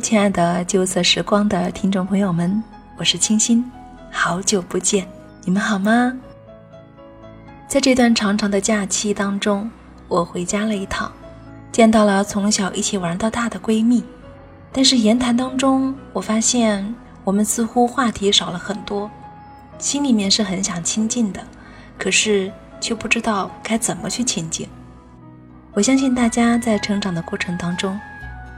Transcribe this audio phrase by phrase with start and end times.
[0.00, 2.62] 亲爱的旧色时光的听众朋友们，
[2.96, 3.62] 我是清新，
[4.10, 5.06] 好久不见，
[5.44, 6.12] 你们好吗？
[7.68, 9.70] 在这段长长的假期当中，
[10.08, 11.12] 我回家了一趟，
[11.70, 14.02] 见到了从小一起玩到大的闺蜜，
[14.72, 19.10] 但是言谈当中，我发现我们似乎话题少了很多，
[19.78, 21.40] 心里面是很想亲近的，
[21.98, 24.66] 可是却不知道该怎么去亲近。
[25.72, 27.98] 我相信大家在成长的过程当中。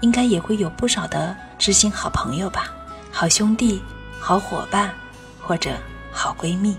[0.03, 2.71] 应该也会有不少的知心好朋友吧，
[3.11, 3.83] 好兄弟、
[4.21, 4.93] 好伙伴，
[5.41, 5.71] 或者
[6.13, 6.77] 好闺蜜。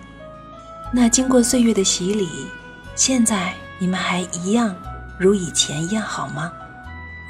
[0.92, 2.48] 那经过岁月的洗礼，
[2.96, 4.76] 现在你们还一样
[5.18, 6.52] 如以前一样好吗？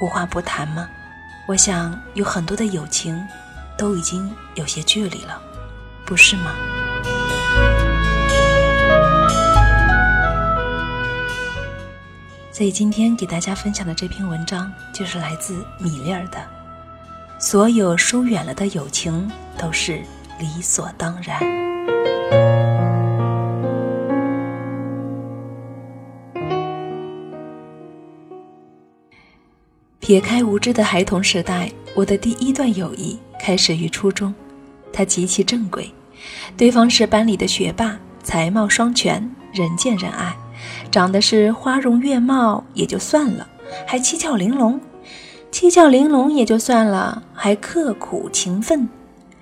[0.02, 0.90] 无话不谈吗？
[1.48, 3.22] 我想有很多的友情
[3.78, 5.42] 都已经有些距离了，
[6.06, 6.56] 不是吗？
[12.54, 16.38] 所以今天给大家分享的这篇文章，就是来自米粒儿的。
[17.40, 20.00] 所有疏远了的友情，都是
[20.40, 21.40] 理所当然。
[30.00, 34.32] 撇开无知的孩童时代，我的第一段友谊开始于初中。
[34.92, 35.92] 他极其正规，
[36.56, 40.38] 对方是班里的学霸，才貌双全，人见人爱。
[40.94, 43.48] 长得是花容月貌也就算了，
[43.88, 44.80] 还七窍玲珑；
[45.50, 48.88] 七窍玲珑也就算了，还刻苦勤奋。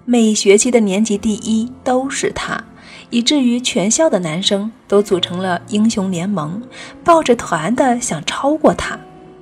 [0.05, 2.63] 每学期的年级第一都是他，
[3.09, 6.61] 以至于全校的男生都组成了英雄联盟，
[7.03, 8.97] 抱着团的想超过他。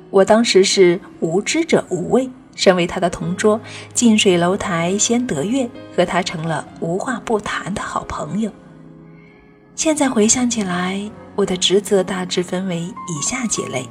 [0.09, 3.61] 我当时是无知者无畏，身为他的同桌，
[3.93, 8.51] 近水楼台先得月，和他成了无话不谈的好朋友。
[9.75, 10.99] 现在回想起来。
[11.39, 13.87] 我的职责大致分为以下几类：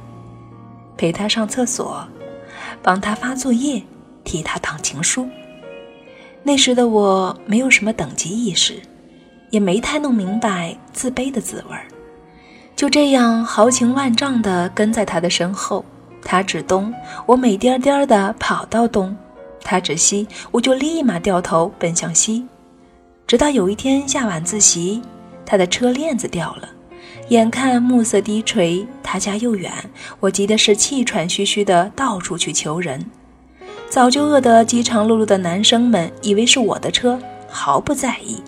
[0.95, 2.07] 陪他上厕所，
[2.83, 3.81] 帮他发作业，
[4.23, 5.27] 替他挡情书。
[6.43, 8.79] 那时的我没有什么等级意识，
[9.49, 11.87] 也没太弄明白自卑的滋味儿，
[12.75, 15.83] 就这样豪情万丈地跟在他的身后。
[16.21, 16.93] 他指东，
[17.25, 19.15] 我美颠颠地跑到东；
[19.63, 22.45] 他指西，我就立马掉头奔向西。
[23.25, 25.01] 直到有一天下晚自习，
[25.47, 26.69] 他的车链子掉了。
[27.29, 29.71] 眼看暮色低垂，他家又远，
[30.19, 33.05] 我急的是气喘吁吁的到处去求人。
[33.87, 38.41] 早就饿得饥肠辘辘的男生们以为是我的车，毫不在意。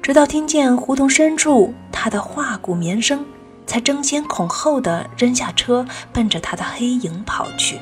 [0.00, 3.24] 直到听见胡同深处他的画骨绵声，
[3.66, 7.78] 才争先恐后的扔下车，奔着他的黑影跑去。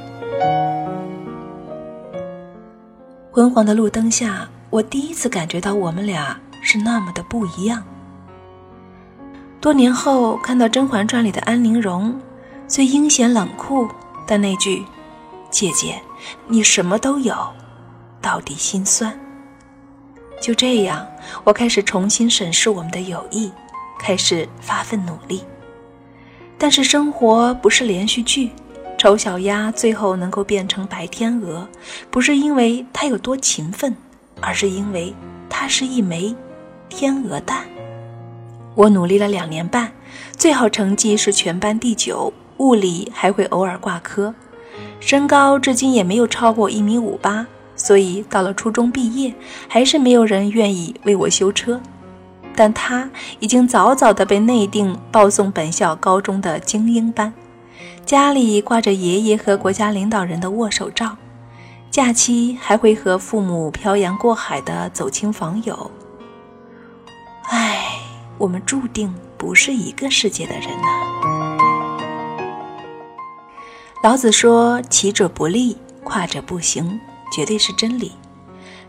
[3.30, 7.84] 昏黄的路灯下，我第一次感觉到我们俩是那么的不一样。
[9.60, 12.18] 多年后看到《甄嬛传》里的安陵容，
[12.66, 13.86] 虽阴险冷酷，
[14.26, 14.82] 但那句
[15.52, 16.00] “姐姐，
[16.46, 17.34] 你什么都有”，
[18.22, 19.12] 到底心酸。
[20.40, 21.06] 就这样，
[21.44, 23.52] 我开始重新审视我们的友谊，
[23.98, 25.44] 开始发奋努力。
[26.56, 28.50] 但是生活不是连续剧，
[28.96, 31.68] 丑小鸭最后能够变成白天鹅，
[32.10, 33.94] 不是因为它有多勤奋，
[34.40, 35.14] 而是因为
[35.50, 36.34] 它是一枚
[36.88, 37.66] 天鹅蛋。
[38.74, 39.92] 我努力了两年半，
[40.36, 44.34] 最好成绩是全班第九，物理还会偶尔挂科，
[45.00, 49.34] 身高至今也没有超过一米五八，所以到了初中毕业，
[49.68, 51.80] 还是没有人愿意为我修车。
[52.54, 57.32] 但他已经早早的被内定报送本校高中的精英班，
[58.04, 61.16] 家里挂着爷爷和国家领导人的握手照，
[61.90, 65.90] 假期还会和父母漂洋过海的走亲访友。
[67.44, 67.99] 唉。
[68.40, 71.58] 我们注定不是一个世界的人呐。
[74.02, 76.98] 老子说：“骑者不立，跨者不行”，
[77.30, 78.12] 绝对是真理。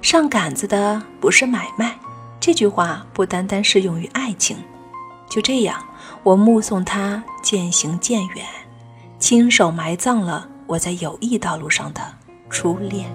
[0.02, 2.00] 上杆子的不是买卖，
[2.40, 4.56] 这句话不单单适用于爱情。
[5.30, 5.84] 就这样，
[6.24, 8.46] 我目送他渐行渐远，
[9.20, 12.02] 亲手埋葬了我在友谊道路上的
[12.50, 13.14] 初恋。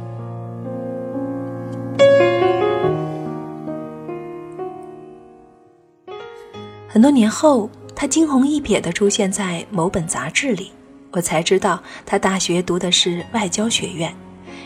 [6.96, 10.72] 很多年后，他惊鸿一瞥地出现在某本杂志里，
[11.10, 14.16] 我才知道他大学读的是外交学院，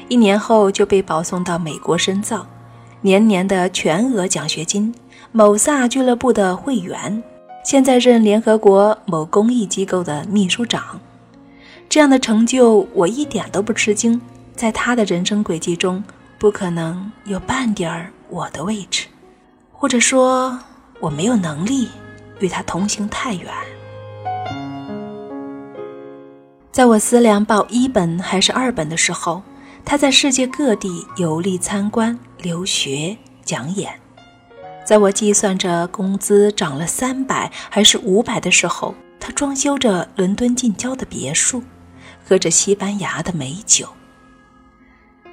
[0.06, 2.46] 一年后就被保送到美国深造，
[3.00, 4.94] 年年的全额奖学金，
[5.32, 7.20] 某萨俱乐部的会员，
[7.64, 11.00] 现在任联合国某公益机构的秘书长。
[11.88, 14.20] 这样的成就，我一点都不吃惊，
[14.54, 16.00] 在他的人生轨迹中，
[16.38, 19.08] 不可能有半点儿我的位置，
[19.72, 20.56] 或者说
[21.00, 21.88] 我没有能力。
[22.40, 23.46] 与他同行太远，
[26.72, 29.42] 在我思量报一本还是二本的时候，
[29.84, 33.92] 他在世界各地游历参观、留学、讲演。
[34.84, 41.62] 在我计算着工资涨了三百还是五百的时候，他装修着伦敦近郊的别墅，
[42.26, 43.88] 喝着西班牙的美酒。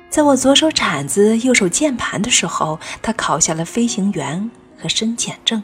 [0.10, 5.64] 在我左手铲子、右手键盘的时候，他考下了飞行员和深潜证。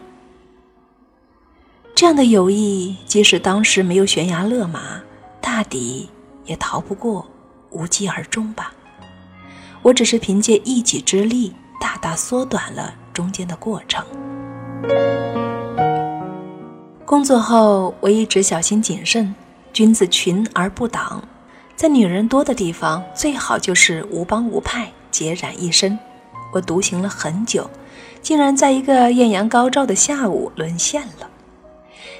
[1.95, 4.99] 这样的友谊，即使当时没有悬崖勒马，
[5.39, 6.09] 大抵
[6.43, 7.25] 也逃不过
[7.69, 8.73] 无疾而终吧。
[9.83, 14.03] 我只是凭借一己之力，大大缩短了中间的过程。
[17.05, 19.33] 工作后，我一直小心谨慎，
[19.71, 21.23] 君子群而不党。
[21.75, 25.97] 在女人多的地方，最好就是无帮无派，孑然一身。
[26.51, 27.69] 我独行了很久，
[28.21, 31.29] 竟然在一个艳阳高照的下午沦陷了。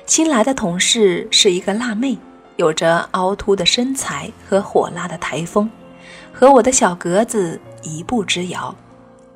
[0.05, 2.17] 新来的同事是一个辣妹，
[2.57, 5.69] 有着凹凸的身材和火辣的台风，
[6.33, 8.75] 和我的小格子一步之遥。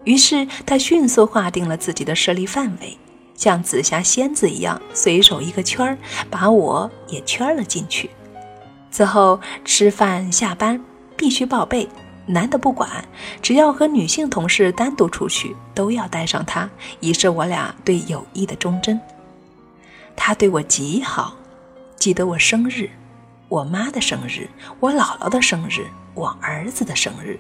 [0.04, 2.98] 于是她迅速划定了自己的势力范围，
[3.34, 5.98] 像紫霞仙子一样，随手一个圈儿，
[6.30, 8.10] 把我也圈了进去。
[8.92, 10.84] 此后吃饭下班
[11.16, 11.88] 必须报备，
[12.26, 12.90] 男的不管，
[13.42, 16.70] 只要和女性同事单独出去，都要带上她，
[17.00, 19.00] 以示我俩对友谊的忠贞。
[20.18, 21.38] 他对我极好，
[21.96, 22.90] 记得我生日、
[23.48, 24.50] 我妈的生日、
[24.82, 27.40] 我姥姥的生日、我儿子的生日，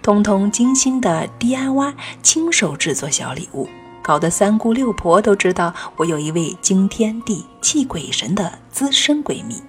[0.00, 3.68] 通通精心的 DIY，亲手制作小礼物，
[4.02, 9.60] 搞得三姑六婆都知道我有一位惊天地泣鬼神的资深闺蜜。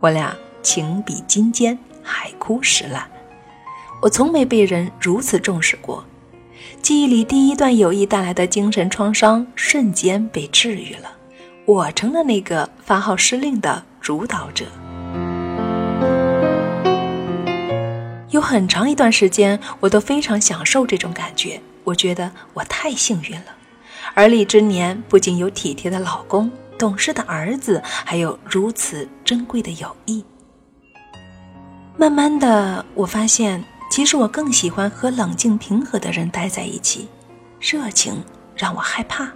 [0.00, 3.08] 我俩情比金坚，海枯石烂。
[4.02, 6.04] 我从没被人如此重视过，
[6.82, 11.12] 记忆里第一段友谊带来的精神创伤瞬间被治愈了。
[11.68, 14.64] 我成了那个发号施令的主导者。
[18.30, 21.60] 有很长一段时间，我都非常享受这种感觉。
[21.84, 23.54] 我觉得我太幸运了，
[24.14, 30.24] 而立之年不仅有体贴的老公、懂事的儿子，还有如此珍贵的友谊。
[31.98, 37.06] 慢慢的，我发现，其实我更喜欢和冷静平和的人待在一起。
[37.60, 38.24] 热情
[38.56, 39.30] 让我害怕。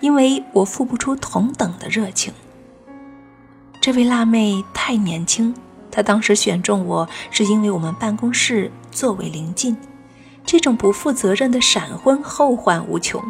[0.00, 2.32] 因为我付不出同等的热情。
[3.80, 5.54] 这位辣妹太年轻，
[5.90, 9.76] 她当时选中我是因为我们办公室座位临近。
[10.44, 13.22] 这种不负责任的闪婚后患无穷。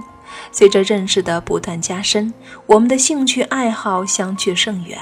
[0.53, 2.35] 随着认识的不断加深，
[2.67, 4.99] 我们的兴趣爱好相去甚远。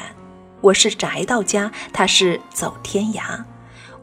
[0.60, 3.44] 我是宅到家，她是走天涯；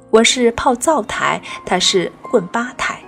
[0.09, 3.01] 我是泡灶台，她是混吧台。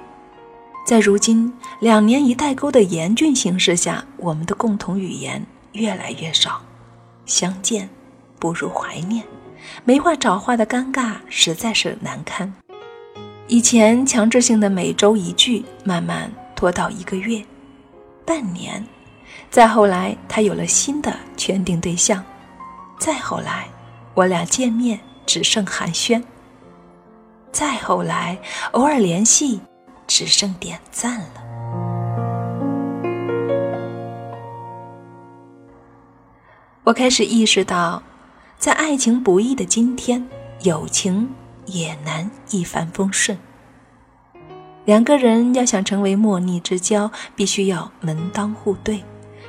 [0.86, 6.62] 在如今两年一代沟的严峻形势下，我们的共同语言越来越少，
[7.26, 7.90] 相见
[8.38, 9.24] 不如怀念，
[9.86, 12.54] 没话找话的尴尬实在是难堪。
[13.48, 17.42] 以前强制性的每周一聚，慢慢拖到一个月、
[18.26, 18.86] 半年，
[19.50, 22.22] 再后来他有了新的圈定对象，
[23.00, 23.68] 再后来
[24.14, 26.22] 我俩见面只剩寒暄，
[27.54, 28.38] 再后来
[28.72, 29.62] 偶尔联系。
[30.08, 31.44] 只剩点赞了。
[36.84, 38.04] 我开始意识到，
[38.58, 40.28] 在爱情不易的今天，
[40.64, 41.30] 友情
[41.66, 43.38] 也难一帆风顺。
[44.84, 49.02] 两个人要想成为莫逆之交，必须要门当户对。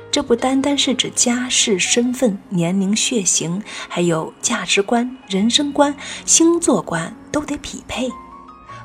[0.09, 5.93] 这不单单是指家世、身份、年龄、血型，还有价值观、人生观、
[6.25, 8.09] 星座观都得匹配。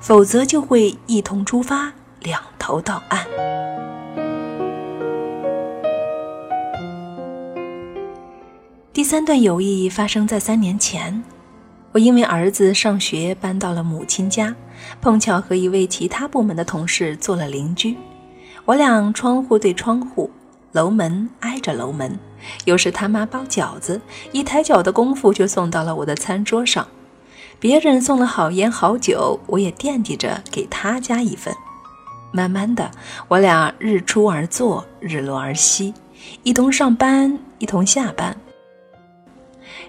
[0.00, 3.26] 否则就会一同出发，两头到岸。
[8.92, 11.22] 第三段友谊发生在三年前，
[11.92, 14.54] 我因为儿子上学搬到了母亲家，
[15.02, 17.96] 碰巧和一位其他部门的同事做了邻居。
[18.64, 20.30] 我俩窗户对窗户，
[20.72, 22.18] 楼门挨着楼门。
[22.64, 24.00] 有时他妈包饺子，
[24.32, 26.86] 一抬脚的功夫就送到了我的餐桌上。
[27.60, 31.54] 别人送了好烟好酒，我也惦记着给他加一份。
[32.32, 32.90] 慢慢的，
[33.28, 35.92] 我俩日出而作，日落而息，
[36.42, 38.34] 一同上班，一同下班。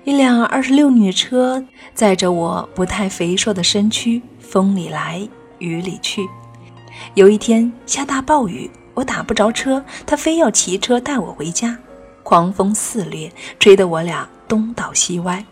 [0.03, 1.63] 一辆二十六女车
[1.93, 5.25] 载着我不太肥硕的身躯，风里来
[5.59, 6.27] 雨里去。
[7.13, 11.77] 有一天下大暴雨，我打不着车，他非要骑车带我回家。
[12.23, 15.45] 狂风肆虐，吹得我俩东倒西歪。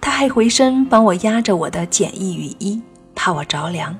[0.00, 2.80] 他还回身帮我压着我的简易雨衣，
[3.14, 3.96] 怕我着凉。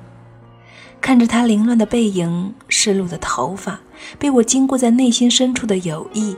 [1.01, 3.79] 看着他凌乱的背影、湿漉的头发，
[4.17, 6.35] 被我禁锢在内心深处的友谊，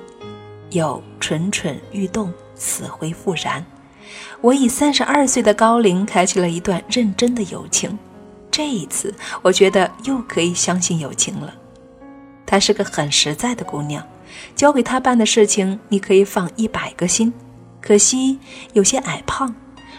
[0.71, 3.63] 又蠢蠢欲动、死灰复燃。
[4.41, 7.97] 我以三十二岁的高龄开启了一段认真的友情，
[8.49, 11.53] 这一次，我觉得又可以相信友情了。
[12.45, 14.03] 她是个很实在的姑娘，
[14.55, 17.31] 交给她办的事情，你可以放一百个心。
[17.85, 18.39] 可惜
[18.73, 19.53] 有些矮胖，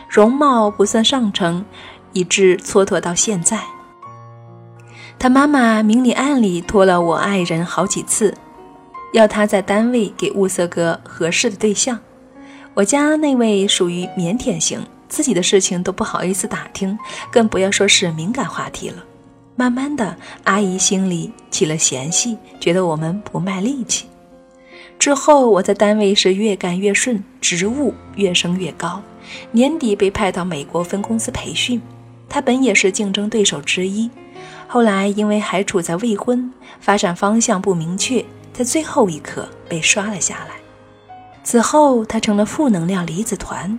[0.08, 1.64] 容貌不算上乘，
[2.12, 3.62] 以致蹉跎到现在。
[5.18, 8.34] 他妈妈明里暗里托了我爱人好几次，
[9.12, 12.00] 要他在单位给物色个合适的对象。
[12.74, 16.98] 我家那位属于腼腆型，自己的事情都不好意思打听，
[17.30, 19.04] 更不要说是敏感话题了。
[19.54, 24.06] 慢慢的，阿姨心里起了嫌隙，觉得我们不卖力气。
[24.98, 29.02] 之后，我在单位是越干越顺，职务越升越高。
[29.52, 31.80] 年底被派到美国分公司培训，
[32.28, 34.10] 他本也是竞争对手之一。
[34.66, 40.56] 后来因为还处在未婚，发展方向不明确，在最后一刻被刷了下来。
[41.44, 43.78] 此后，他成了负能量离子团。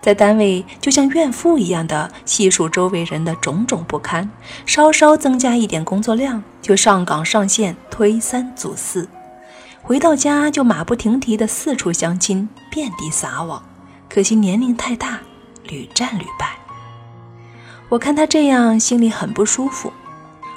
[0.00, 4.30] 在单位就像怨妇一样的细数周围人的种种不堪，
[4.66, 9.08] 稍稍增加一点工作量就上岗上线推三阻四，
[9.86, 13.62] 回到家就马不停蹄的四处相亲，遍地撒网。
[14.08, 15.20] 可惜年龄太大，
[15.62, 16.56] 屡战屡败。
[17.90, 19.92] 我看他这样，心里很不舒服。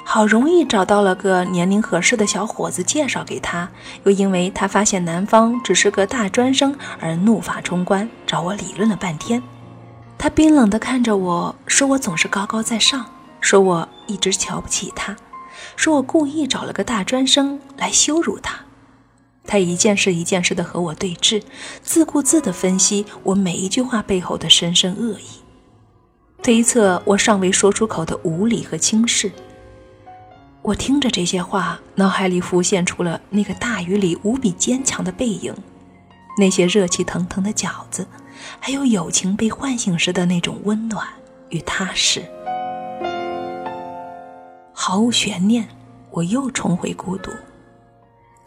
[0.02, 3.68] 好容易找到了个年龄合适的小伙子介绍给他，
[4.04, 9.42] 又因为他发现男方只是个大专生而怒发冲冠，找我理论了半天。
[10.16, 13.04] 他冰冷地看着我说：“我总是高高在上，
[13.42, 15.14] 说我一直瞧不起他，
[15.76, 18.60] 说我故意找了个大专生来羞辱他。”
[19.48, 21.42] 他一件事一件事地和我对峙，
[21.82, 25.40] 自顾自地分析我每一句话背后的深深恶意，
[26.42, 29.32] 推测我尚未说出口的无理和轻视。
[30.60, 35.54] 我听着这些话，脑海里浮现出了那个大雨里无比坚强的背影，
[36.38, 38.06] 那些热气腾腾的饺子，
[38.60, 41.08] 还有友情被唤醒时的那种温暖
[41.48, 42.22] 与踏实。
[44.74, 45.66] 毫无悬念，
[46.10, 47.30] 我又重回孤独。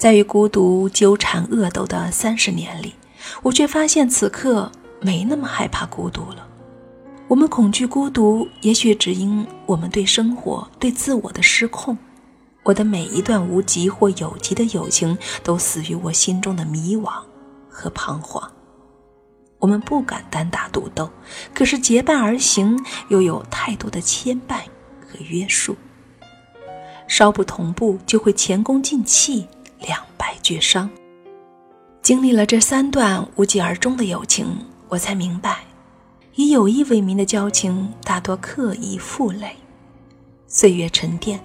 [0.01, 2.95] 在与孤独纠缠恶斗的三十年里，
[3.43, 6.47] 我却发现此刻没那么害怕孤独了。
[7.27, 11.95] 我们恐惧孤独，也许只因我们对生活、对自我的失控。
[12.63, 17.11] 我的每一段无极或有极的友情，都死于我心中的迷惘
[17.69, 18.51] 和彷徨。
[19.59, 21.11] 我们不敢单打独斗，
[21.53, 22.75] 可是结伴而行，
[23.09, 24.61] 又有太多的牵绊
[25.07, 25.75] 和约束。
[27.07, 29.47] 稍不同步，就会前功尽弃，
[29.81, 30.89] 两败俱伤。
[32.01, 34.47] 经历了这三段无疾而终的友情，
[34.87, 35.59] 我才明白，
[36.35, 39.55] 以友谊为名的交情，大多刻意负累，
[40.47, 41.39] 岁月沉淀。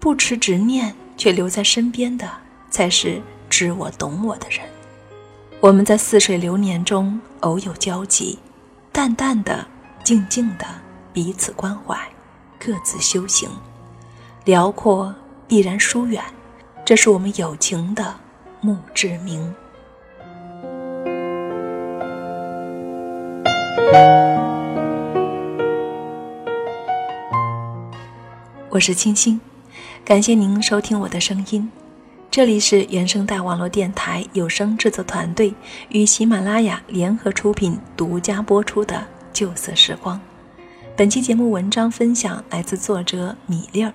[0.00, 2.30] 不持执念却留在身边的，
[2.70, 3.20] 才是
[3.50, 4.60] 知我懂我的人。
[5.60, 8.38] 我们在似水流年中偶有交集，
[8.92, 9.66] 淡淡的、
[10.04, 10.64] 静静的
[11.12, 11.98] 彼此关怀，
[12.60, 13.50] 各自修行。
[14.44, 15.12] 辽阔
[15.48, 16.22] 必然疏远，
[16.88, 18.14] 这是我们友情的
[18.62, 19.54] 墓志铭。
[28.70, 29.38] 我是清新。
[30.02, 31.70] 感谢您收听我的声音，
[32.30, 35.52] 这里是原声带网络电台有声制作团队
[35.90, 38.96] 与喜马拉雅联合出品、独家播出的
[39.34, 40.16] 《旧色时光》。
[40.96, 43.92] 本期节目文章分享来自作者米粒儿。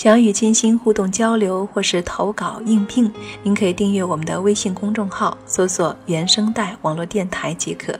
[0.00, 7.94] 想要与金星互动交流或是投稿应聘，您可以订阅我们的微信公众号，搜索“原声带网络电台”即可。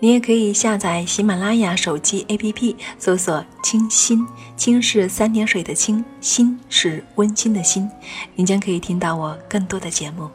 [0.00, 4.26] 你也可以下载喜马拉雅手机 APP，搜索“清新”，
[4.58, 7.88] 清是三点水的清，新是温馨的心，
[8.34, 10.28] 您将可以听到我更多的节目。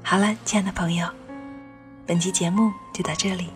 [0.00, 1.06] 好了，亲爱的朋友，
[2.06, 3.48] 本期节目就到这里，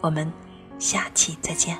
[0.00, 0.32] 我们
[0.78, 1.76] 下期再见。